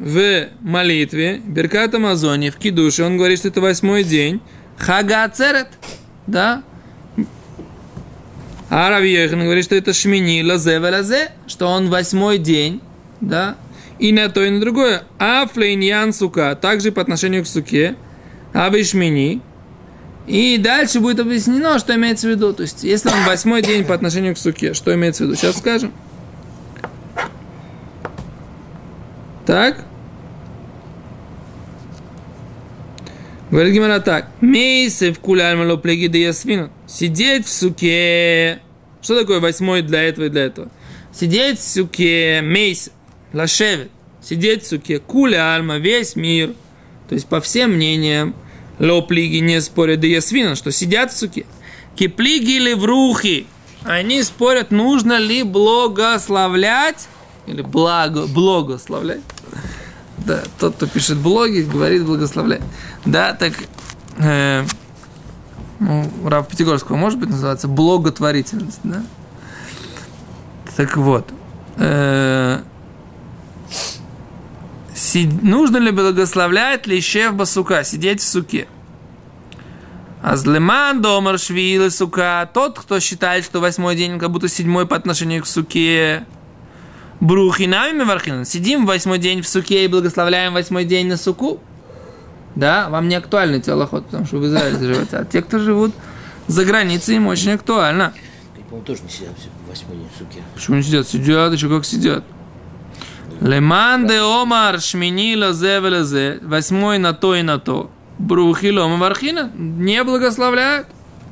в 0.00 0.48
молитве, 0.62 1.42
Беркат 1.46 1.94
Амазоне, 1.94 2.50
в 2.50 2.56
Кидуше, 2.56 3.04
он 3.04 3.18
говорит, 3.18 3.38
что 3.38 3.48
это 3.48 3.60
восьмой 3.60 4.02
день. 4.02 4.40
Хага 4.78 5.22
ацерет, 5.22 5.68
да? 6.26 6.64
А 8.68 8.90
Раби 8.90 9.12
Йохан 9.12 9.44
говорит, 9.44 9.64
что 9.64 9.76
это 9.76 9.92
шмини 9.92 10.42
лазе 10.42 10.80
лазе, 10.80 11.30
что 11.46 11.68
он 11.68 11.88
восьмой 11.88 12.38
день, 12.38 12.80
да? 13.20 13.56
И 13.98 14.12
на 14.12 14.28
то, 14.28 14.44
и 14.44 14.50
на 14.50 14.60
другое. 14.60 15.02
А 15.18 15.46
флейньян 15.46 16.12
сука, 16.12 16.56
также 16.60 16.92
по 16.92 17.02
отношению 17.02 17.44
к 17.44 17.46
суке. 17.46 17.96
А 18.52 18.70
шмини. 18.82 19.40
И 20.26 20.58
дальше 20.58 21.00
будет 21.00 21.20
объяснено, 21.20 21.78
что 21.78 21.94
имеется 21.94 22.28
в 22.28 22.30
виду. 22.30 22.52
То 22.52 22.62
есть, 22.62 22.84
если 22.84 23.08
он 23.08 23.24
восьмой 23.24 23.62
день 23.62 23.84
по 23.84 23.94
отношению 23.94 24.34
к 24.34 24.38
суке, 24.38 24.74
что 24.74 24.94
имеется 24.94 25.24
в 25.24 25.26
виду? 25.26 25.36
Сейчас 25.36 25.58
скажем. 25.58 25.92
Так. 29.46 29.84
Говорит 33.50 33.72
Гимара 33.72 34.00
так. 34.00 34.28
Мейсы 34.42 35.10
в 35.10 35.20
плеги 35.78 36.08
да 36.08 36.18
ясвина. 36.18 36.70
Сидеть 36.86 37.46
в 37.46 37.50
суке. 37.50 38.60
Что 39.00 39.18
такое 39.18 39.40
восьмой 39.40 39.80
для 39.80 40.02
этого 40.02 40.26
и 40.26 40.28
для 40.28 40.42
этого? 40.42 40.68
Сидеть 41.12 41.58
в 41.58 41.66
суке. 41.66 42.42
Мейс. 42.42 42.90
Лашевет. 43.32 43.90
Сидеть 44.22 44.64
в 44.64 44.68
суке. 44.68 44.98
Куля 44.98 45.54
альма. 45.54 45.78
Весь 45.78 46.16
мир. 46.16 46.54
То 47.08 47.14
есть, 47.14 47.26
по 47.26 47.40
всем 47.40 47.72
мнениям, 47.72 48.34
лоплиги 48.78 49.38
не 49.38 49.60
спорят 49.60 50.00
да 50.00 50.06
ясвина, 50.06 50.54
что 50.54 50.70
сидят 50.70 51.12
в 51.12 51.16
суке. 51.16 51.46
Киплиги 51.96 52.56
или 52.56 52.74
врухи. 52.74 53.46
Они 53.84 54.22
спорят, 54.22 54.70
нужно 54.70 55.18
ли 55.18 55.42
благословлять 55.42 57.08
или 57.46 57.62
благо, 57.62 58.26
благословлять. 58.26 59.20
Да, 60.18 60.42
тот, 60.58 60.76
кто 60.76 60.86
пишет 60.86 61.16
блоги, 61.18 61.60
говорит 61.60 62.04
благословлять. 62.04 62.60
Да, 63.04 63.32
так 63.32 63.54
э, 64.18 64.64
ну, 65.78 66.10
Рав 66.24 66.48
Пятигорского 66.48 66.96
может 66.96 67.18
быть 67.18 67.30
называется 67.30 67.68
благотворительность, 67.68 68.80
да? 68.82 69.02
Так 70.76 70.96
вот. 70.96 71.28
Э, 71.76 72.60
нужно 75.14 75.78
ли 75.78 75.90
благословлять 75.90 76.86
лишев 76.86 77.34
басука, 77.34 77.84
сидеть 77.84 78.20
в 78.20 78.28
суке? 78.28 78.68
А 80.22 80.36
злеман 80.36 81.00
домар 81.00 81.38
швилы 81.38 81.90
сука, 81.90 82.50
тот, 82.52 82.78
кто 82.78 82.98
считает, 83.00 83.44
что 83.44 83.60
восьмой 83.60 83.94
день 83.96 84.18
как 84.18 84.30
будто 84.30 84.48
седьмой 84.48 84.86
по 84.86 84.96
отношению 84.96 85.42
к 85.42 85.46
суке, 85.46 86.24
Брухинами 87.20 87.98
Мевархинан. 87.98 88.44
Сидим 88.44 88.86
восьмой 88.86 89.18
день 89.18 89.42
в 89.42 89.48
суке 89.48 89.84
и 89.84 89.88
благословляем 89.88 90.54
восьмой 90.54 90.84
день 90.84 91.08
на 91.08 91.16
суку. 91.16 91.60
Да, 92.54 92.88
вам 92.88 93.08
не 93.08 93.16
актуальный 93.16 93.60
телоход, 93.60 94.06
потому 94.06 94.26
что 94.26 94.36
вы 94.36 94.42
в 94.42 94.46
Израиле 94.48 94.78
живете. 94.78 95.16
А 95.16 95.24
те, 95.24 95.42
кто 95.42 95.58
живут 95.58 95.94
за 96.46 96.64
границей, 96.64 97.16
им 97.16 97.26
очень 97.26 97.52
актуально. 97.52 98.14
Ты, 98.54 98.62
по-моему, 98.62 98.86
тоже 98.86 99.02
не 99.02 99.10
сидят 99.10 99.34
восьмой 99.68 99.96
день 99.96 100.08
в 100.14 100.18
суке. 100.18 100.42
Почему 100.54 100.76
не 100.76 100.82
сидят? 100.82 101.08
Сидят, 101.08 101.52
еще 101.52 101.68
как 101.68 101.84
сидят. 101.84 102.24
Леман 103.40 104.06
де 104.06 104.20
омар 104.20 104.80
шмини 104.80 105.36
лазе 105.36 105.80
велазе. 105.80 106.38
Восьмой 106.42 106.98
на 106.98 107.12
то 107.12 107.34
и 107.34 107.42
на 107.42 107.58
то. 107.58 107.90
Брухилом 108.18 108.98
вархина 108.98 109.50
не 109.54 110.02
благословляют. 110.02 110.88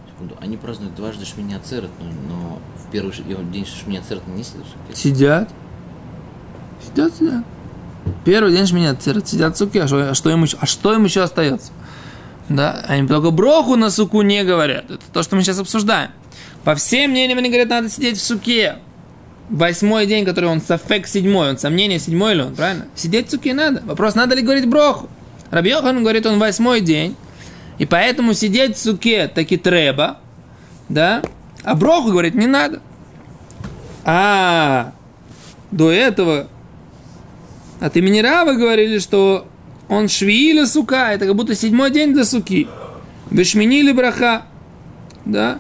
Секунду. 0.09 0.37
Они 0.41 0.57
празднуют 0.57 0.95
дважды 0.95 1.25
Шмини 1.27 1.55
Ацерет, 1.55 1.91
но, 2.29 2.61
в 2.77 2.91
первый 2.91 3.13
день 3.53 3.67
Шмини 3.67 3.99
Ацерет 3.99 4.27
не 4.29 4.45
сидят. 4.45 4.67
Сидят. 4.95 5.51
Сидят, 6.87 7.15
сидят. 7.17 7.45
Первый 8.25 8.53
день 8.53 8.73
меня 8.73 8.97
сидят 9.01 9.57
в 9.57 9.59
суке, 9.59 9.83
а 9.83 9.87
что, 9.89 10.11
а 10.11 10.15
что 10.15 10.31
им 10.31 10.45
еще, 10.45 10.57
а 10.61 10.67
что 10.67 10.95
им 10.95 11.05
еще 11.05 11.23
остается? 11.23 11.73
Да, 12.49 12.85
они 12.87 13.09
только 13.09 13.31
броху 13.31 13.77
на 13.77 13.91
суку 13.91 14.23
не 14.23 14.45
говорят. 14.45 14.91
Это 14.91 15.03
то, 15.13 15.23
что 15.23 15.35
мы 15.35 15.43
сейчас 15.43 15.59
обсуждаем. 15.59 16.11
По 16.63 16.77
всем 16.77 17.11
мнениям 17.11 17.39
они 17.39 17.49
говорят, 17.49 17.69
надо 17.69 17.89
сидеть 17.89 18.19
в 18.19 18.25
суке. 18.25 18.79
Восьмой 19.49 20.07
день, 20.07 20.25
который 20.25 20.51
он 20.51 20.61
сафек 20.61 21.07
седьмой, 21.07 21.51
он 21.51 21.59
сомнение 21.59 21.99
седьмой 21.99 22.35
ли 22.35 22.43
он, 22.43 22.55
правильно? 22.55 22.87
Сидеть 22.97 23.29
в 23.29 23.31
суке 23.31 23.55
надо. 23.55 23.81
Вопрос, 23.85 24.15
надо 24.17 24.35
ли 24.35 24.43
говорить 24.43 24.67
броху? 24.67 25.09
Рабьехан 25.51 26.01
говорит, 26.01 26.27
он 26.27 26.39
восьмой 26.41 26.81
день, 26.81 27.17
и 27.79 27.87
поэтому 27.87 28.33
сидеть 28.33 28.77
суке 28.77 29.29
таки 29.29 29.57
треба, 29.57 30.19
да, 30.89 31.23
а 31.63 31.75
броху, 31.75 32.11
говорит, 32.11 32.35
не 32.35 32.47
надо. 32.47 32.81
А 34.05 34.93
до 35.71 35.91
этого 35.91 36.49
от 37.81 37.97
имени 37.97 38.21
Рава 38.21 38.53
говорили, 38.55 38.99
что 38.99 39.47
он 39.89 40.09
швиили 40.09 40.65
сука, 40.65 41.13
это 41.13 41.27
как 41.27 41.37
будто 41.37 41.55
седьмой 41.55 41.91
день 41.91 42.13
для 42.13 42.25
суки. 42.25 42.67
Вешминили 43.31 43.93
браха, 43.93 44.43
да, 45.25 45.59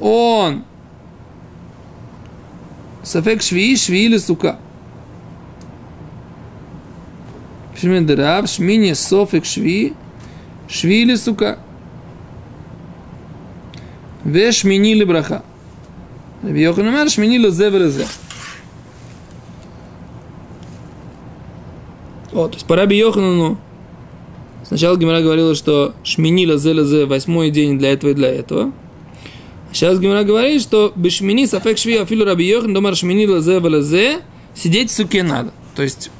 он 0.00 0.64
Сафек 3.06 3.40
шви, 3.40 3.76
шви 3.76 4.06
или 4.06 4.18
сука. 4.18 4.58
Шмидераб, 7.78 8.48
шмини, 8.48 8.94
софик, 8.94 9.44
шви, 9.44 9.92
шви 10.68 11.02
или 11.02 11.16
сука. 11.16 11.58
Веш 14.24 14.64
минили 14.64 15.04
браха. 15.04 15.42
Раби 16.42 16.60
Йохан 16.62 16.88
Умар 16.88 17.08
шминили 17.08 17.50
зеврезе. 17.50 18.06
О, 22.32 22.48
то 22.48 22.54
есть 22.54 22.66
по 22.66 22.74
Раби 22.74 22.96
Йоханану 22.96 23.56
сначала 24.64 24.96
Гимара 24.96 25.22
говорила, 25.22 25.54
что 25.54 25.94
шмини 26.02 26.44
лазе 26.44 26.72
лазе. 26.72 27.06
восьмой 27.06 27.50
день 27.50 27.78
для 27.78 27.92
этого 27.92 28.10
и 28.10 28.14
для 28.14 28.34
этого. 28.34 28.72
Сейчас 29.72 29.98
Гимара 29.98 30.24
говорит, 30.24 30.62
что 30.62 30.92
бешмини 30.96 31.46
сафек 31.46 31.76
шви 31.76 31.96
афилу 31.96 32.24
Раби 32.24 32.46
Йохан 32.46 32.72
домар 32.72 32.96
шмини 32.96 33.26
лазе 33.26 33.58
лазе 33.58 34.20
сидеть 34.54 34.90
в 34.90 34.94
суке 34.94 35.22
надо. 35.22 35.52
То 35.74 35.82
есть 35.82 36.10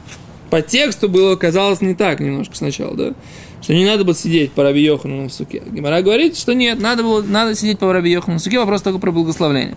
по 0.50 0.60
тексту 0.60 1.08
было 1.08 1.36
казалось 1.36 1.80
не 1.80 1.94
так 1.94 2.20
немножко 2.20 2.54
сначала, 2.54 2.94
да? 2.94 3.14
Что 3.62 3.74
не 3.74 3.84
надо 3.86 4.04
было 4.04 4.14
сидеть 4.14 4.52
по 4.52 4.62
Раби 4.62 4.82
Йохану 4.82 5.28
в 5.28 5.32
суке. 5.32 5.62
Гимара 5.70 6.02
говорит, 6.02 6.36
что 6.36 6.54
нет, 6.54 6.78
надо 6.80 7.02
было, 7.02 7.22
надо 7.22 7.54
сидеть 7.54 7.78
по 7.78 7.92
Раби 7.92 8.10
Йохану 8.10 8.38
в 8.38 8.40
суке, 8.40 8.58
вопрос 8.58 8.82
только 8.82 8.98
про 8.98 9.10
благословление. 9.10 9.76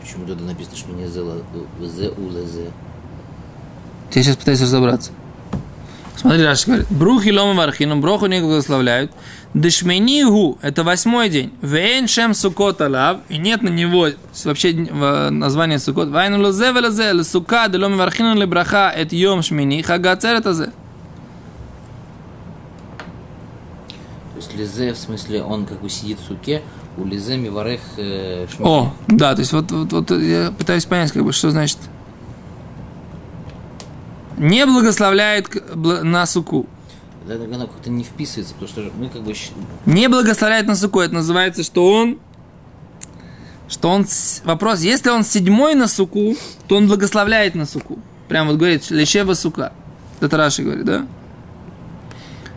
Почему 0.00 0.26
тогда 0.26 0.44
написано, 0.44 0.76
что 0.76 0.92
мне 0.92 1.08
зе 1.08 1.20
у 1.20 2.30
лезе? 2.30 2.70
Я 4.14 4.22
сейчас 4.22 4.36
пытаюсь 4.36 4.60
разобраться. 4.60 5.10
Смотри, 6.16 6.44
Раши 6.44 6.66
говорит, 6.66 6.86
брухи 6.90 7.30
лома 7.30 7.54
вархину, 7.54 7.96
броху 7.96 8.26
не 8.26 8.40
благословляют. 8.40 9.10
Дешменигу– 9.54 10.58
это 10.62 10.84
восьмой 10.84 11.28
день. 11.28 11.52
Вейн 11.62 12.06
шем 12.06 12.32
сукот 12.34 12.80
алав, 12.80 13.18
и 13.28 13.38
нет 13.38 13.62
на 13.62 13.68
него 13.68 14.08
вообще 14.44 14.72
название 14.72 15.78
сукот. 15.78 16.08
Вайну 16.08 16.40
лозе 16.40 16.72
велезе, 16.72 17.24
сука, 17.24 17.68
де 17.68 17.78
лома 17.78 17.96
вархину 17.96 18.34
ли 18.34 18.46
браха, 18.46 18.90
это 18.94 19.16
йом 19.16 19.42
шмини, 19.42 19.82
хага 19.82 20.16
церет 20.16 20.46
азе. 20.46 20.66
То 24.32 24.36
есть 24.36 24.54
лезе, 24.56 24.92
в 24.92 24.98
смысле, 24.98 25.42
он 25.42 25.66
как 25.66 25.80
бы 25.80 25.90
сидит 25.90 26.18
в 26.20 26.24
суке, 26.26 26.62
у 26.96 27.04
лезе 27.04 27.36
миварех 27.36 27.80
э, 27.96 28.46
шмини. 28.50 28.68
О, 28.68 28.92
да, 29.08 29.34
то 29.34 29.40
есть 29.40 29.52
вот, 29.52 29.70
вот, 29.70 29.92
вот 29.92 30.10
я 30.10 30.52
пытаюсь 30.56 30.84
понять, 30.84 31.12
как 31.12 31.24
бы, 31.24 31.32
что 31.32 31.50
значит 31.50 31.78
не 34.36 34.66
благословляет 34.66 35.48
на 35.74 36.26
суку. 36.26 36.66
Это 37.28 37.44
оно 37.44 37.66
как-то 37.66 37.90
не 37.90 38.04
вписывается, 38.04 38.54
потому 38.54 38.68
что 38.68 38.90
мы 38.98 39.08
как 39.08 39.22
бы... 39.22 39.34
Не 39.86 40.08
благословляет 40.08 40.66
на 40.66 40.74
суку, 40.74 41.00
это 41.00 41.14
называется, 41.14 41.62
что 41.62 41.92
он... 41.92 42.18
Что 43.68 43.90
он... 43.90 44.06
Вопрос, 44.44 44.80
если 44.80 45.10
он 45.10 45.24
седьмой 45.24 45.74
на 45.74 45.86
суку, 45.86 46.36
то 46.68 46.76
он 46.76 46.88
благословляет 46.88 47.54
на 47.54 47.64
суку. 47.64 47.98
Прям 48.28 48.48
вот 48.48 48.56
говорит, 48.56 48.90
лещева 48.90 49.34
сука. 49.34 49.72
Это 50.20 50.36
Раши 50.36 50.62
говорит, 50.62 50.84
да? 50.84 51.06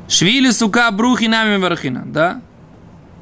Швили 0.08 0.52
сука 0.52 0.90
брухи 0.92 1.26
нами 1.26 1.58
вархина, 1.58 2.04
да? 2.06 2.42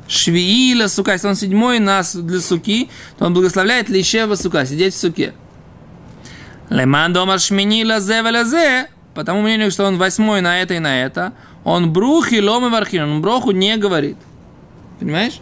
Швиила 0.07 0.87
сука, 0.87 1.13
если 1.13 1.27
он 1.27 1.35
седьмой 1.35 1.79
нас 1.79 2.15
для 2.15 2.39
суки, 2.39 2.89
то 3.17 3.25
он 3.25 3.33
благословляет 3.33 3.89
лещева 3.89 4.35
сука, 4.35 4.65
сидеть 4.65 4.93
в 4.93 4.97
суке. 4.97 5.33
Леман 6.69 7.13
дома 7.13 7.37
шмини 7.37 7.83
лазе 7.83 8.21
лазе, 8.21 8.87
по 9.13 9.23
тому 9.23 9.41
мнению, 9.41 9.71
что 9.71 9.85
он 9.85 9.97
восьмой 9.97 10.41
на 10.41 10.61
это 10.61 10.73
и 10.73 10.79
на 10.79 11.01
это, 11.01 11.33
он 11.63 11.93
брух 11.93 12.31
и 12.31 12.41
ломы 12.41 12.69
вархин, 12.69 13.03
он 13.03 13.21
броху 13.21 13.51
не 13.51 13.77
говорит. 13.77 14.17
Понимаешь? 14.99 15.39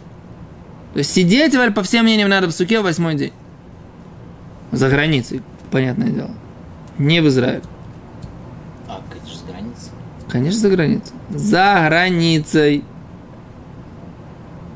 То 0.92 0.98
есть 0.98 1.12
сидеть, 1.12 1.54
по 1.74 1.82
всем 1.82 2.04
мнениям, 2.04 2.28
надо 2.28 2.48
в 2.48 2.52
суке 2.52 2.80
в 2.80 2.84
восьмой 2.84 3.14
день. 3.14 3.32
За 4.72 4.88
границей, 4.88 5.42
понятное 5.70 6.08
дело. 6.08 6.30
Не 6.98 7.20
в 7.20 7.28
Израиле. 7.28 7.62
А, 8.88 9.00
же 9.26 9.36
за 9.36 9.44
границей? 9.46 9.90
Конечно, 10.28 10.60
за 10.60 10.70
границей. 10.70 11.12
За 11.30 11.84
границей. 11.88 12.84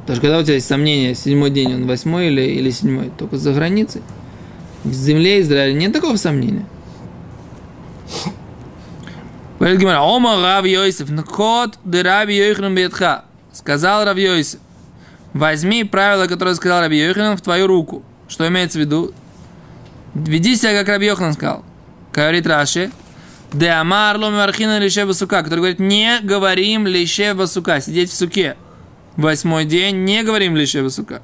Потому 0.02 0.16
что 0.16 0.22
когда 0.22 0.38
у 0.38 0.42
тебя 0.42 0.54
есть 0.54 0.66
сомнение, 0.66 1.14
седьмой 1.14 1.50
день 1.50 1.74
он 1.74 1.87
восьмой 1.87 2.28
или, 2.28 2.42
или 2.42 2.70
седьмой, 2.70 3.11
только 3.18 3.37
за 3.37 3.52
границей. 3.52 4.02
В 4.87 4.92
земле 4.92 5.40
Израиля 5.40 5.77
нет 5.77 5.92
такого 5.92 6.14
сомнения. 6.14 6.64
Говорит 9.59 9.81
Гимара, 9.81 10.01
Ома 10.01 10.40
Рав 10.40 10.64
Йосиф, 10.64 11.11
Нкот 11.11 11.79
де 11.85 12.03
Раби 12.03 12.37
Йоханан 12.37 12.75
Бетха. 12.77 13.25
Сказал 13.53 14.05
Рав 14.05 14.16
Йосиф, 14.16 14.61
возьми 15.33 15.83
правило, 15.83 16.29
которое 16.29 16.55
сказал 16.55 16.83
Раби 16.83 16.99
Йоханан, 16.99 17.37
в 17.37 17.40
твою 17.40 17.66
руку. 17.66 18.05
Что 18.29 18.46
имеется 18.46 18.79
в 18.79 18.83
виду? 18.83 19.12
Веди 20.14 20.55
себя, 20.55 20.79
как 20.79 20.88
Раби 20.88 21.07
Йоханан 21.07 21.33
сказал. 21.33 21.64
Говорит 22.12 22.46
Раши, 22.46 22.92
де 23.53 23.68
Амар 23.70 24.18
Ломи 24.18 24.37
Вархина 24.37 24.79
Лише 24.79 25.05
Басука, 25.05 25.42
который 25.42 25.59
говорит, 25.61 25.81
не 25.81 26.20
говорим 26.22 26.87
Лише 26.87 27.35
Басука, 27.35 27.81
сидеть 27.81 28.11
в 28.11 28.14
суке. 28.14 28.57
Восьмой 29.16 29.64
день, 29.64 30.05
не 30.05 30.22
говорим 30.22 30.55
Лише 30.55 30.85
Басука. 30.85 31.22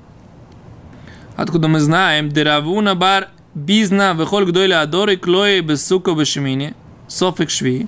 Откуда 1.36 1.68
мы 1.68 1.80
знаем, 1.80 2.28
Деравуна 2.28 2.94
бар 2.94 3.28
Бизна 3.54 4.14
выхоль 4.14 4.46
гдойля 4.46 4.80
адоры 4.80 5.16
клои 5.16 5.60
без 5.60 5.86
сука 5.86 6.14
бешмини, 6.14 6.74
софик 7.06 7.50
шви. 7.50 7.86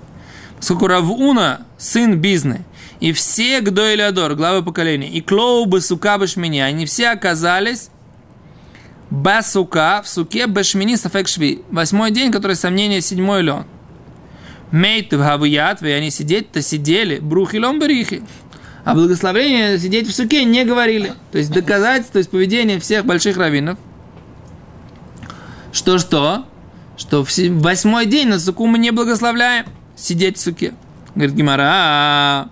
Поскольку 0.59 0.89
Равуна, 0.89 1.63
сын 1.79 2.21
Бизны, 2.21 2.65
и 3.01 3.13
все 3.13 3.61
гдойли 3.61 4.03
адор, 4.03 4.35
главы 4.35 4.63
поколения, 4.63 5.09
и 5.09 5.23
клоу 5.23 5.65
бы 5.65 5.81
сука 5.81 6.19
бешмини, 6.19 6.59
они 6.59 6.85
все 6.85 7.09
оказались 7.09 7.89
басука 9.09 10.03
в 10.05 10.09
суке 10.09 10.47
бешмини 10.47 10.97
софик 10.97 11.29
шви. 11.29 11.63
Восьмой 11.71 12.11
день, 12.11 12.31
который 12.31 12.57
сомнение 12.57 13.01
седьмой 13.01 13.41
лен. 13.41 13.65
Мейт 14.71 15.15
в 15.15 15.19
гавуят, 15.19 15.83
и 15.83 15.91
они 15.91 16.11
сидеть-то 16.11 16.61
сидели, 16.61 17.21
брухилом 17.21 17.79
берихи. 17.79 18.23
А 18.85 18.95
благословение 18.95 19.79
сидеть 19.79 20.09
в 20.09 20.15
суке 20.15 20.45
не 20.45 20.65
говорили. 20.65 21.15
То 21.33 21.39
есть 21.39 21.51
доказательство 21.51 22.19
из 22.19 22.27
поведения 22.27 22.79
всех 22.79 23.07
больших 23.07 23.39
раввинов– 23.39 23.79
что-что? 25.75 26.47
Что 26.97 27.25
в 27.25 27.29
восьмой 27.61 28.07
день 28.07 28.29
на 28.29 28.39
суку 28.39 28.67
мы 28.67 28.79
не 28.79 28.93
благословляем 28.93 29.67
сидеть 29.97 30.39
в 30.39 30.41
суке. 30.41 30.75
Говорит 31.15 31.35
Гимара, 31.35 32.49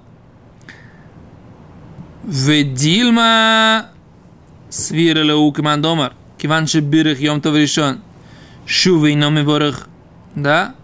Ведильма 2.25 3.87
свирала 4.69 5.37
у 5.37 5.53
командомар. 5.53 6.15
Киван 6.39 6.67
шебирых 6.67 7.21
йом 7.21 7.41
то 7.41 7.57
решен. 7.57 8.01
Шувей 8.67 9.15
номи 9.15 9.43
ворох. 9.43 9.89
Да? 10.35 10.75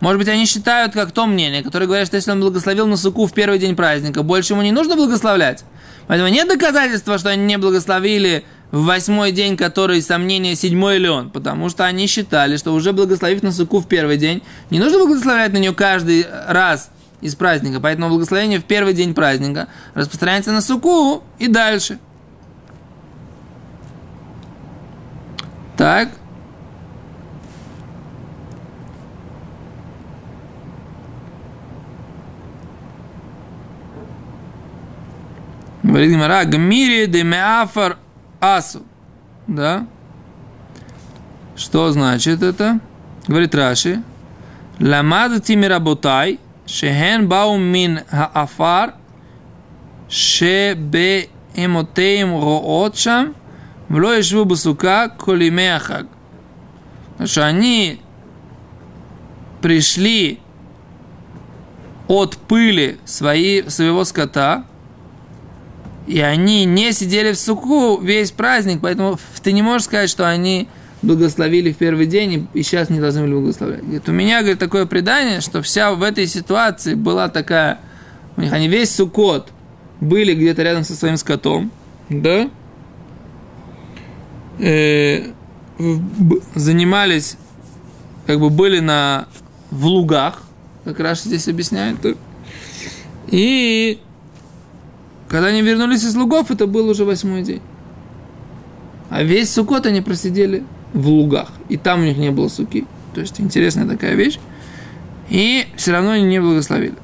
Может 0.00 0.18
быть, 0.18 0.28
они 0.28 0.46
считают, 0.46 0.94
как 0.94 1.12
то 1.12 1.26
мнение, 1.26 1.62
которое 1.62 1.86
говорят, 1.86 2.08
что 2.08 2.16
если 2.16 2.32
он 2.32 2.40
благословил 2.40 2.86
на 2.86 2.96
суку 2.96 3.26
в 3.26 3.32
первый 3.32 3.58
день 3.58 3.76
праздника, 3.76 4.22
больше 4.22 4.52
ему 4.52 4.62
не 4.62 4.72
нужно 4.72 4.96
благословлять. 4.96 5.64
Поэтому 6.08 6.28
нет 6.28 6.48
доказательства, 6.48 7.18
что 7.18 7.30
они 7.30 7.44
не 7.44 7.56
благословили 7.56 8.44
в 8.72 8.84
восьмой 8.84 9.32
день, 9.32 9.56
который 9.56 10.02
сомнение 10.02 10.56
седьмой 10.56 10.98
ли 10.98 11.08
он, 11.08 11.30
потому 11.30 11.68
что 11.68 11.84
они 11.84 12.06
считали, 12.06 12.56
что 12.56 12.72
уже 12.72 12.92
благословив 12.92 13.42
на 13.42 13.52
суку 13.52 13.80
в 13.80 13.86
первый 13.86 14.16
день, 14.16 14.42
не 14.70 14.80
нужно 14.80 14.98
благословлять 14.98 15.52
на 15.52 15.58
нее 15.58 15.74
каждый 15.74 16.26
раз 16.48 16.90
из 17.20 17.36
праздника, 17.36 17.80
поэтому 17.80 18.08
благословение 18.08 18.58
в 18.58 18.64
первый 18.64 18.94
день 18.94 19.14
праздника 19.14 19.68
распространяется 19.94 20.52
на 20.52 20.62
суку 20.62 21.22
и 21.38 21.48
дальше. 21.48 21.98
Так. 25.76 26.08
Говорит 35.82 36.10
Гимара, 36.10 36.44
Гмири 36.44 37.06
де 37.06 37.22
меафар 37.22 37.98
асу. 38.42 38.82
Да? 39.46 39.86
Что 41.56 41.90
значит 41.92 42.42
это? 42.42 42.80
Говорит 43.28 43.54
Раши. 43.54 44.02
Ламад 44.80 45.44
тимиработай, 45.44 46.40
шехен 46.66 47.28
бау 47.28 47.56
мин 47.56 48.00
хаафар, 48.10 48.94
шебе 50.08 51.28
эмотеем 51.54 52.32
роот 52.32 52.96
шам, 52.96 53.36
вло 53.88 54.14
ешву 54.14 54.44
басука 54.44 55.08
колимеахаг. 55.08 56.08
Что 57.24 57.46
они 57.46 58.00
пришли 59.60 60.40
от 62.08 62.36
пыли 62.36 62.98
свои, 63.04 63.62
своего 63.68 64.04
скота, 64.04 64.64
и 66.06 66.20
они 66.20 66.64
не 66.64 66.92
сидели 66.92 67.32
в 67.32 67.38
суку 67.38 68.00
весь 68.00 68.30
праздник, 68.32 68.80
поэтому 68.82 69.18
ты 69.42 69.52
не 69.52 69.62
можешь 69.62 69.86
сказать, 69.86 70.10
что 70.10 70.28
они 70.28 70.68
благословили 71.02 71.72
в 71.72 71.76
первый 71.76 72.06
день 72.06 72.48
и 72.54 72.62
сейчас 72.62 72.88
не 72.90 73.00
должны 73.00 73.22
были 73.22 73.34
благословлять. 73.34 73.82
Говорит, 73.82 74.08
у 74.08 74.12
меня, 74.12 74.40
говорит, 74.40 74.58
такое 74.58 74.86
предание, 74.86 75.40
что 75.40 75.62
вся 75.62 75.92
в 75.92 76.02
этой 76.02 76.26
ситуации 76.26 76.94
была 76.94 77.28
такая, 77.28 77.78
у 78.36 78.40
них 78.40 78.52
они 78.52 78.68
весь 78.68 78.94
сукот 78.94 79.48
были 80.00 80.34
где-то 80.34 80.62
рядом 80.62 80.84
со 80.84 80.94
своим 80.94 81.16
скотом, 81.16 81.70
да, 82.08 82.48
э, 84.58 85.26
занимались, 86.54 87.36
как 88.26 88.40
бы 88.40 88.50
были 88.50 88.80
на, 88.80 89.26
в 89.70 89.86
лугах, 89.86 90.42
как 90.84 90.98
раз 91.00 91.22
здесь 91.22 91.48
объясняет, 91.48 92.00
да? 92.00 92.10
и 93.28 94.00
когда 95.32 95.46
они 95.46 95.62
вернулись 95.62 96.04
из 96.04 96.14
лугов, 96.14 96.50
это 96.50 96.66
был 96.66 96.90
уже 96.90 97.06
восьмой 97.06 97.42
день. 97.42 97.62
А 99.08 99.22
весь 99.22 99.50
сукот 99.50 99.86
они 99.86 100.02
просидели 100.02 100.62
в 100.92 101.08
лугах. 101.08 101.48
И 101.70 101.78
там 101.78 102.00
у 102.00 102.04
них 102.04 102.18
не 102.18 102.30
было 102.30 102.48
суки. 102.48 102.84
То 103.14 103.22
есть 103.22 103.40
интересная 103.40 103.88
такая 103.88 104.14
вещь. 104.14 104.38
И 105.30 105.66
все 105.74 105.92
равно 105.92 106.10
они 106.10 106.24
не 106.24 106.38
благословили. 106.38 106.96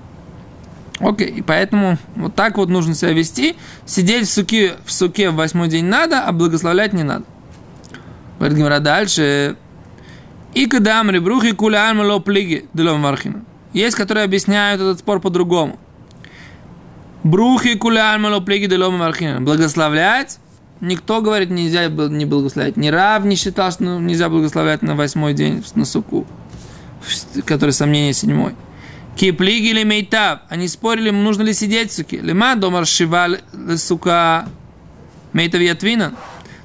Окей, 1.00 1.28
и 1.28 1.40
поэтому 1.40 1.96
вот 2.16 2.34
так 2.34 2.58
вот 2.58 2.68
нужно 2.68 2.92
себя 2.92 3.14
вести. 3.14 3.56
Сидеть 3.86 4.28
в 4.28 4.30
суке, 4.30 4.74
в 4.84 4.92
суке 4.92 5.30
в 5.30 5.36
восьмой 5.36 5.68
день 5.68 5.86
надо, 5.86 6.20
а 6.20 6.30
благословлять 6.32 6.92
не 6.92 7.04
надо. 7.04 7.24
Говорит 8.38 8.58
Гимара 8.58 8.80
дальше. 8.80 9.56
И 10.52 10.66
когда 10.66 11.00
амрибрухи 11.00 11.52
куля 11.52 11.88
альмало 11.88 12.18
плиги 12.18 12.66
делом 12.74 13.00
мархина. 13.00 13.42
Есть, 13.72 13.96
которые 13.96 14.24
объясняют 14.24 14.82
этот 14.82 14.98
спор 14.98 15.18
по-другому. 15.18 15.78
Брухи 17.28 17.74
куля 17.74 18.14
альмало 18.14 18.40
плиги 18.40 18.66
делом 18.66 18.96
мархина. 18.96 19.40
Благословлять 19.42 20.38
Никто, 20.80 21.20
говорит, 21.20 21.50
нельзя 21.50 21.88
не 21.88 22.24
благословлять. 22.24 22.76
Ни 22.76 22.88
Рав 22.88 23.24
не 23.24 23.34
считал, 23.34 23.70
что 23.72 23.84
нельзя 23.84 24.28
благословлять 24.28 24.80
на 24.80 24.94
восьмой 24.94 25.34
день 25.34 25.62
на 25.74 25.84
суку, 25.84 26.24
который 27.44 27.72
сомнение 27.72 28.12
седьмой. 28.14 28.54
Киплиги 29.16 29.66
или 29.66 29.82
мейтав. 29.82 30.40
Они 30.48 30.68
спорили, 30.68 31.10
нужно 31.10 31.42
ли 31.42 31.52
сидеть 31.52 31.90
в 31.90 31.94
суке. 31.94 32.18
Лема 32.18 32.54
домар 32.54 32.86
шиваль 32.86 33.40
сука 33.76 34.48
мейтав 35.32 35.60
ятвинан. 35.60 36.16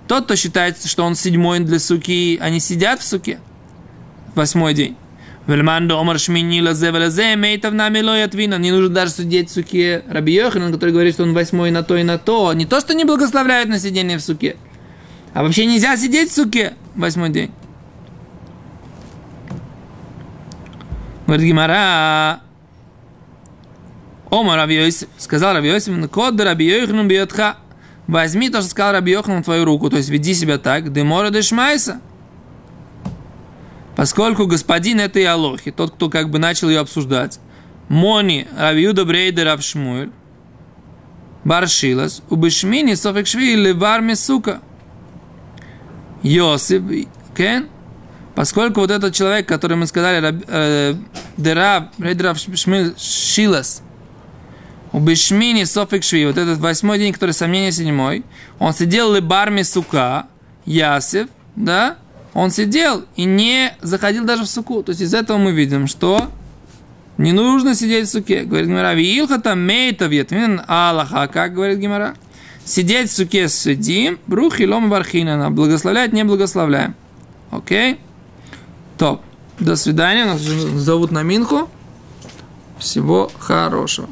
Тот, 0.08 0.26
кто 0.26 0.36
считает, 0.36 0.78
что 0.86 1.04
он 1.04 1.16
седьмой 1.16 1.60
для 1.60 1.80
суки, 1.80 2.38
они 2.40 2.60
сидят 2.60 3.02
в 3.02 3.04
суке. 3.04 3.40
Восьмой 4.36 4.76
день. 4.76 4.96
Вельман 5.46 5.88
домар 5.88 6.20
шмини 6.20 6.62
лазе 6.62 6.92
велазе 6.92 7.36
мейтав 7.36 7.74
нами 7.74 8.00
лоят 8.02 8.34
вина. 8.34 8.58
Не 8.58 8.72
нужно 8.72 8.90
даже 8.90 9.12
судить 9.12 9.50
в 9.50 9.54
суке 9.54 10.04
Раби 10.08 10.34
Йоханан, 10.34 10.72
который 10.72 10.92
говорит, 10.92 11.16
что 11.16 11.24
он 11.24 11.34
восьмой 11.34 11.70
на 11.72 11.84
то 11.84 11.98
и 11.98 12.04
на 12.04 12.18
то. 12.18 12.54
Не 12.54 12.66
то, 12.66 12.80
что 12.80 12.94
не 12.94 13.04
благословляют 13.04 13.70
на 13.70 13.78
сидение 13.78 14.18
в 14.18 14.22
суке. 14.22 14.56
А 15.34 15.44
вообще 15.44 15.66
нельзя 15.66 15.98
сидеть 15.98 16.30
в 16.30 16.34
суке 16.34 16.74
восьмой 16.96 17.30
день. 17.30 17.52
Говорит 21.28 21.46
Гимара, 21.46 22.42
Ома 24.30 24.56
Раби 24.56 24.76
Йосиф, 24.76 25.10
сказал 25.18 25.54
Раби 25.54 25.70
Йосиф, 25.70 26.10
код 26.10 26.40
Раби 26.40 26.66
Йоханан 26.66 27.08
бьетха. 27.08 27.58
Возьми 28.08 28.50
то, 28.50 28.60
что 28.62 28.70
сказал 28.70 28.94
Раби 28.94 29.12
Йоханан 29.12 29.42
в 29.42 29.46
твою 29.46 29.66
руку, 29.66 29.90
то 29.90 29.98
есть 29.98 30.10
веди 30.10 30.34
себя 30.34 30.58
так, 30.58 30.94
демора 30.94 31.32
дешмайса. 31.32 32.00
Поскольку 33.96 34.48
господин 34.48 35.00
этой 35.00 35.26
Алохи, 35.26 35.72
тот, 35.72 35.92
кто 35.92 36.10
как 36.10 36.30
бы 36.30 36.40
начал 36.40 36.70
ее 36.70 36.80
обсуждать, 36.80 37.40
Мони 37.90 38.48
Равиуда 38.58 39.06
Брейдер 39.06 39.46
Равшмуэль, 39.46 40.12
Баршилас, 41.44 42.22
Софекшви 42.30 43.56
Левар 43.56 44.02
Месука. 44.02 44.62
Йосиф, 46.24 46.82
Кен, 47.36 47.68
поскольку 48.34 48.80
вот 48.80 48.92
этот 48.92 49.14
человек, 49.14 49.46
который 49.46 49.76
мы 49.76 49.88
сказали, 49.88 50.42
э, 50.48 50.96
Дерав, 51.36 51.90
Брейдер 51.98 52.36
Шилас, 52.98 53.84
Убешмини 54.94 55.66
Софекшви, 55.66 56.26
вот 56.26 56.38
этот 56.38 56.60
восьмой 56.60 56.98
день, 57.00 57.12
который 57.12 57.32
сомнение 57.32 57.74
седьмой, 57.74 58.24
он 58.58 58.74
сидел 58.74 59.14
Лебар 59.14 59.50
Месука, 59.50 60.28
Ясев, 60.66 61.28
да, 61.58 61.98
он 62.34 62.50
сидел 62.50 63.06
и 63.16 63.26
не 63.26 63.76
заходил 63.82 64.26
даже 64.26 64.44
в 64.44 64.48
суку. 64.48 64.84
То 64.84 64.92
есть 64.92 65.02
из 65.02 65.14
этого 65.14 65.38
мы 65.38 65.52
видим, 65.52 65.88
что 65.88 66.30
не 67.18 67.32
нужно 67.32 67.76
сидеть 67.76 68.08
в 68.08 68.12
суке. 68.12 68.44
Говорит 68.44 68.68
Гимара, 68.68 68.94
вилхата 68.94 69.56
мейта 69.56 70.08
вьетмин 70.08 70.62
аллаха. 70.68 71.28
Как 71.28 71.54
говорит 71.54 71.78
Гимара? 71.80 72.16
Сидеть 72.66 73.10
в 73.10 73.14
суке 73.14 73.50
сидим, 73.50 74.20
брух 74.26 74.60
и 74.60 74.68
лом 74.68 74.90
бархинана. 74.90 75.52
Благословлять 75.52 76.14
не 76.14 76.24
благословляем. 76.24 76.96
Окей? 77.52 78.00
Топ. 78.98 79.22
До 79.60 79.76
свидания. 79.76 80.26
Нас 80.26 80.42
зовут 80.42 81.12
на 81.12 81.22
Минху. 81.24 81.70
Всего 82.80 83.32
хорошего. 83.38 84.10